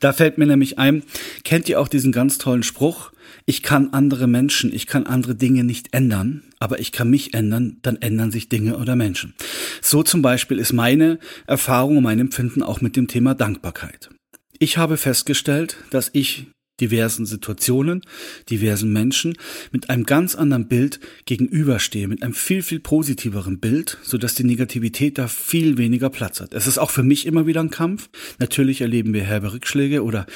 da 0.01 0.13
fällt 0.13 0.39
mir 0.39 0.47
nämlich 0.47 0.79
ein, 0.79 1.03
kennt 1.45 1.69
ihr 1.69 1.81
auch 1.81 1.89
diesen 1.89 2.13
ganz 2.13 2.39
tollen 2.39 2.63
Spruch? 2.63 3.13
Ich 3.47 3.63
kann 3.63 3.93
andere 3.93 4.27
Menschen, 4.27 4.73
ich 4.73 4.87
kann 4.87 5.07
andere 5.07 5.35
Dinge 5.35 5.65
nicht 5.65 5.93
ändern, 5.93 6.43
aber 6.59 6.79
ich 6.81 6.93
kann 6.93 7.11
mich 7.11 7.35
ändern, 7.35 7.79
dann 7.83 7.97
ändern 7.97 8.31
sich 8.31 8.49
Dinge 8.49 8.77
oder 8.77 8.97
Menschen. 8.97 9.35
So 9.81 10.03
zum 10.03 10.23
Beispiel 10.23 10.59
ist 10.59 10.73
meine 10.73 11.19
Erfahrung 11.47 12.03
mein 12.03 12.19
Empfinden 12.19 12.63
auch 12.63 12.81
mit 12.81 12.97
dem 12.97 13.09
Thema 13.09 13.35
Dankbarkeit. 13.35 14.11
Ich 14.59 14.77
habe 14.77 14.97
festgestellt, 14.97 15.77
dass 15.91 16.11
ich 16.13 16.47
diversen 16.81 17.27
Situationen, 17.27 18.03
diversen 18.49 18.93
Menschen 18.93 19.37
mit 19.73 19.91
einem 19.91 20.05
ganz 20.05 20.35
anderen 20.35 20.69
Bild 20.69 21.01
gegenüberstehe, 21.27 22.09
mit 22.09 22.23
einem 22.23 22.35
viel, 22.35 22.63
viel 22.63 22.81
positiveren 22.81 23.59
Bild, 23.61 23.99
sodass 24.03 24.35
die 24.35 24.45
Negativität 24.45 25.19
da 25.19 25.29
viel 25.29 25.79
weniger 25.79 26.11
Platz 26.11 26.41
hat. 26.41 26.55
Es 26.55 26.67
ist 26.67 26.79
auch 26.79 26.91
für 26.91 27.03
mich 27.03 27.27
immer 27.27 27.47
wieder 27.47 27.61
ein 27.61 27.71
Kampf. 27.71 28.09
Natürlich 28.39 28.81
erleben 28.81 29.13
wir 29.13 29.23
herbe 29.23 29.53
Rückschläge 29.53 30.03
oder 30.03 30.27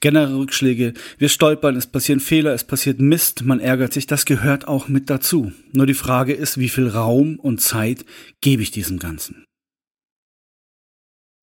generelle 0.00 0.36
Rückschläge. 0.36 0.94
Wir 1.18 1.28
stolpern, 1.28 1.76
es 1.76 1.86
passieren 1.86 2.20
Fehler, 2.20 2.52
es 2.54 2.64
passiert 2.64 3.00
Mist, 3.00 3.44
man 3.44 3.60
ärgert 3.60 3.92
sich. 3.92 4.06
Das 4.06 4.24
gehört 4.24 4.68
auch 4.68 4.88
mit 4.88 5.10
dazu. 5.10 5.52
Nur 5.72 5.86
die 5.86 5.94
Frage 5.94 6.32
ist, 6.32 6.58
wie 6.58 6.68
viel 6.68 6.88
Raum 6.88 7.38
und 7.38 7.60
Zeit 7.60 8.04
gebe 8.40 8.62
ich 8.62 8.70
diesem 8.70 8.98
Ganzen? 8.98 9.44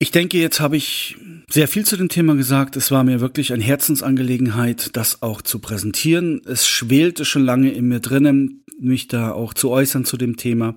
Ich 0.02 0.12
denke, 0.12 0.38
jetzt 0.38 0.60
habe 0.60 0.78
ich 0.78 1.18
sehr 1.50 1.68
viel 1.68 1.84
zu 1.84 1.94
dem 1.94 2.08
Thema 2.08 2.34
gesagt. 2.34 2.74
Es 2.74 2.90
war 2.90 3.04
mir 3.04 3.20
wirklich 3.20 3.52
eine 3.52 3.62
Herzensangelegenheit, 3.62 4.96
das 4.96 5.20
auch 5.20 5.42
zu 5.42 5.58
präsentieren. 5.58 6.40
Es 6.46 6.66
schwelte 6.66 7.26
schon 7.26 7.44
lange 7.44 7.70
in 7.70 7.86
mir 7.86 8.00
drinnen, 8.00 8.64
mich 8.80 9.08
da 9.08 9.32
auch 9.32 9.52
zu 9.52 9.68
äußern 9.68 10.06
zu 10.06 10.16
dem 10.16 10.38
Thema. 10.38 10.74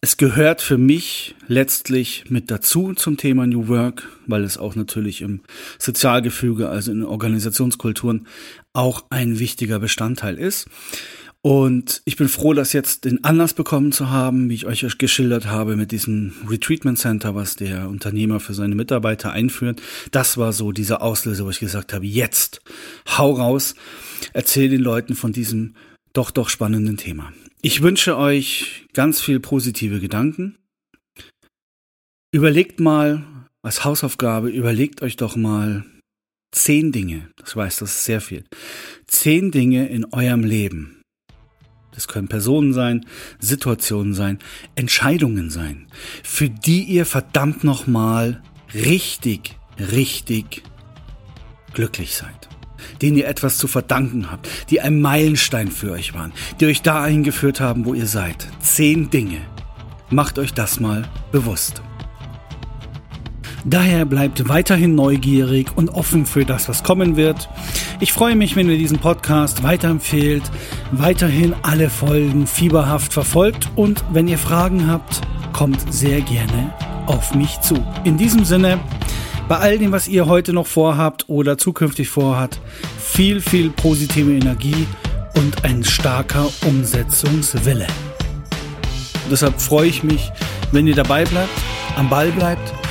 Es 0.00 0.16
gehört 0.16 0.60
für 0.60 0.76
mich 0.76 1.36
letztlich 1.46 2.24
mit 2.28 2.50
dazu 2.50 2.94
zum 2.94 3.16
Thema 3.16 3.46
New 3.46 3.68
Work, 3.68 4.08
weil 4.26 4.42
es 4.42 4.58
auch 4.58 4.74
natürlich 4.74 5.22
im 5.22 5.42
Sozialgefüge, 5.78 6.68
also 6.68 6.90
in 6.90 7.04
Organisationskulturen, 7.04 8.26
auch 8.72 9.04
ein 9.08 9.38
wichtiger 9.38 9.78
Bestandteil 9.78 10.36
ist. 10.36 10.66
Und 11.46 12.02
ich 12.04 12.16
bin 12.16 12.28
froh, 12.28 12.54
das 12.54 12.72
jetzt 12.72 13.04
den 13.04 13.22
Anlass 13.22 13.54
bekommen 13.54 13.92
zu 13.92 14.10
haben, 14.10 14.50
wie 14.50 14.54
ich 14.54 14.66
euch 14.66 14.98
geschildert 14.98 15.46
habe, 15.46 15.76
mit 15.76 15.92
diesem 15.92 16.32
Retreatment 16.48 16.98
Center, 16.98 17.36
was 17.36 17.54
der 17.54 17.88
Unternehmer 17.88 18.40
für 18.40 18.52
seine 18.52 18.74
Mitarbeiter 18.74 19.30
einführt. 19.30 19.80
Das 20.10 20.38
war 20.38 20.52
so 20.52 20.72
dieser 20.72 21.02
Auslöser, 21.02 21.44
wo 21.44 21.50
ich 21.50 21.60
gesagt 21.60 21.92
habe, 21.92 22.04
jetzt, 22.04 22.62
hau 23.16 23.30
raus, 23.30 23.76
erzähl 24.32 24.68
den 24.68 24.80
Leuten 24.80 25.14
von 25.14 25.32
diesem 25.32 25.76
doch, 26.12 26.32
doch 26.32 26.48
spannenden 26.48 26.96
Thema. 26.96 27.32
Ich 27.62 27.80
wünsche 27.80 28.16
euch 28.16 28.88
ganz 28.92 29.20
viel 29.20 29.38
positive 29.38 30.00
Gedanken. 30.00 30.58
Überlegt 32.32 32.80
mal 32.80 33.24
als 33.62 33.84
Hausaufgabe, 33.84 34.48
überlegt 34.48 35.00
euch 35.00 35.14
doch 35.14 35.36
mal 35.36 35.84
zehn 36.50 36.90
Dinge, 36.90 37.30
das 37.36 37.54
weiß, 37.54 37.76
das 37.76 37.90
ist 37.90 38.04
sehr 38.04 38.20
viel, 38.20 38.42
zehn 39.06 39.52
Dinge 39.52 39.88
in 39.88 40.06
eurem 40.06 40.42
Leben, 40.42 40.95
das 41.96 42.06
können 42.06 42.28
Personen 42.28 42.72
sein, 42.72 43.06
Situationen 43.40 44.14
sein, 44.14 44.38
Entscheidungen 44.76 45.50
sein, 45.50 45.86
für 46.22 46.48
die 46.48 46.84
ihr 46.84 47.06
verdammt 47.06 47.64
nochmal 47.64 48.42
richtig, 48.74 49.56
richtig 49.78 50.62
glücklich 51.72 52.14
seid. 52.14 52.48
Denen 53.00 53.16
ihr 53.16 53.26
etwas 53.26 53.56
zu 53.56 53.66
verdanken 53.66 54.30
habt, 54.30 54.48
die 54.70 54.80
ein 54.80 55.00
Meilenstein 55.00 55.70
für 55.70 55.90
euch 55.90 56.14
waren, 56.14 56.32
die 56.60 56.66
euch 56.66 56.82
da 56.82 57.02
eingeführt 57.02 57.60
haben, 57.60 57.84
wo 57.86 57.94
ihr 57.94 58.06
seid. 58.06 58.46
Zehn 58.60 59.10
Dinge. 59.10 59.40
Macht 60.10 60.38
euch 60.38 60.52
das 60.52 60.78
mal 60.78 61.08
bewusst. 61.32 61.82
Daher 63.68 64.04
bleibt 64.04 64.48
weiterhin 64.48 64.94
neugierig 64.94 65.72
und 65.74 65.88
offen 65.88 66.24
für 66.24 66.44
das, 66.44 66.68
was 66.68 66.84
kommen 66.84 67.16
wird. 67.16 67.48
Ich 67.98 68.12
freue 68.12 68.36
mich, 68.36 68.54
wenn 68.54 68.70
ihr 68.70 68.78
diesen 68.78 69.00
Podcast 69.00 69.64
weiterempfehlt, 69.64 70.44
weiterhin 70.92 71.52
alle 71.62 71.90
Folgen 71.90 72.46
fieberhaft 72.46 73.12
verfolgt 73.12 73.68
und 73.74 74.04
wenn 74.12 74.28
ihr 74.28 74.38
Fragen 74.38 74.86
habt, 74.86 75.20
kommt 75.52 75.92
sehr 75.92 76.20
gerne 76.20 76.72
auf 77.06 77.34
mich 77.34 77.60
zu. 77.60 77.74
In 78.04 78.16
diesem 78.16 78.44
Sinne, 78.44 78.78
bei 79.48 79.56
all 79.56 79.78
dem, 79.78 79.90
was 79.90 80.06
ihr 80.06 80.26
heute 80.26 80.52
noch 80.52 80.68
vorhabt 80.68 81.24
oder 81.28 81.58
zukünftig 81.58 82.08
vorhat, 82.08 82.60
viel, 83.00 83.40
viel 83.40 83.70
positive 83.70 84.32
Energie 84.32 84.86
und 85.34 85.64
ein 85.64 85.82
starker 85.82 86.46
Umsetzungswille. 86.64 87.88
Deshalb 89.28 89.60
freue 89.60 89.88
ich 89.88 90.04
mich, 90.04 90.30
wenn 90.70 90.86
ihr 90.86 90.94
dabei 90.94 91.24
bleibt, 91.24 91.50
am 91.96 92.08
Ball 92.08 92.30
bleibt 92.30 92.85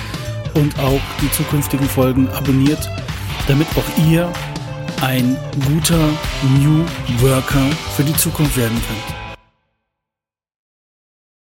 und 0.56 0.78
auch 0.80 1.02
die 1.22 1.32
zukünftigen 1.32 1.88
Folgen 1.88 2.28
abonniert, 2.30 2.90
damit 3.48 3.68
auch 3.78 4.06
ihr 4.10 4.32
ein 5.02 5.38
guter 5.68 6.10
New 6.60 6.86
Worker 7.20 7.66
für 7.96 8.04
die 8.04 8.16
Zukunft 8.16 8.58
werden 8.58 8.82
könnt. 8.88 9.15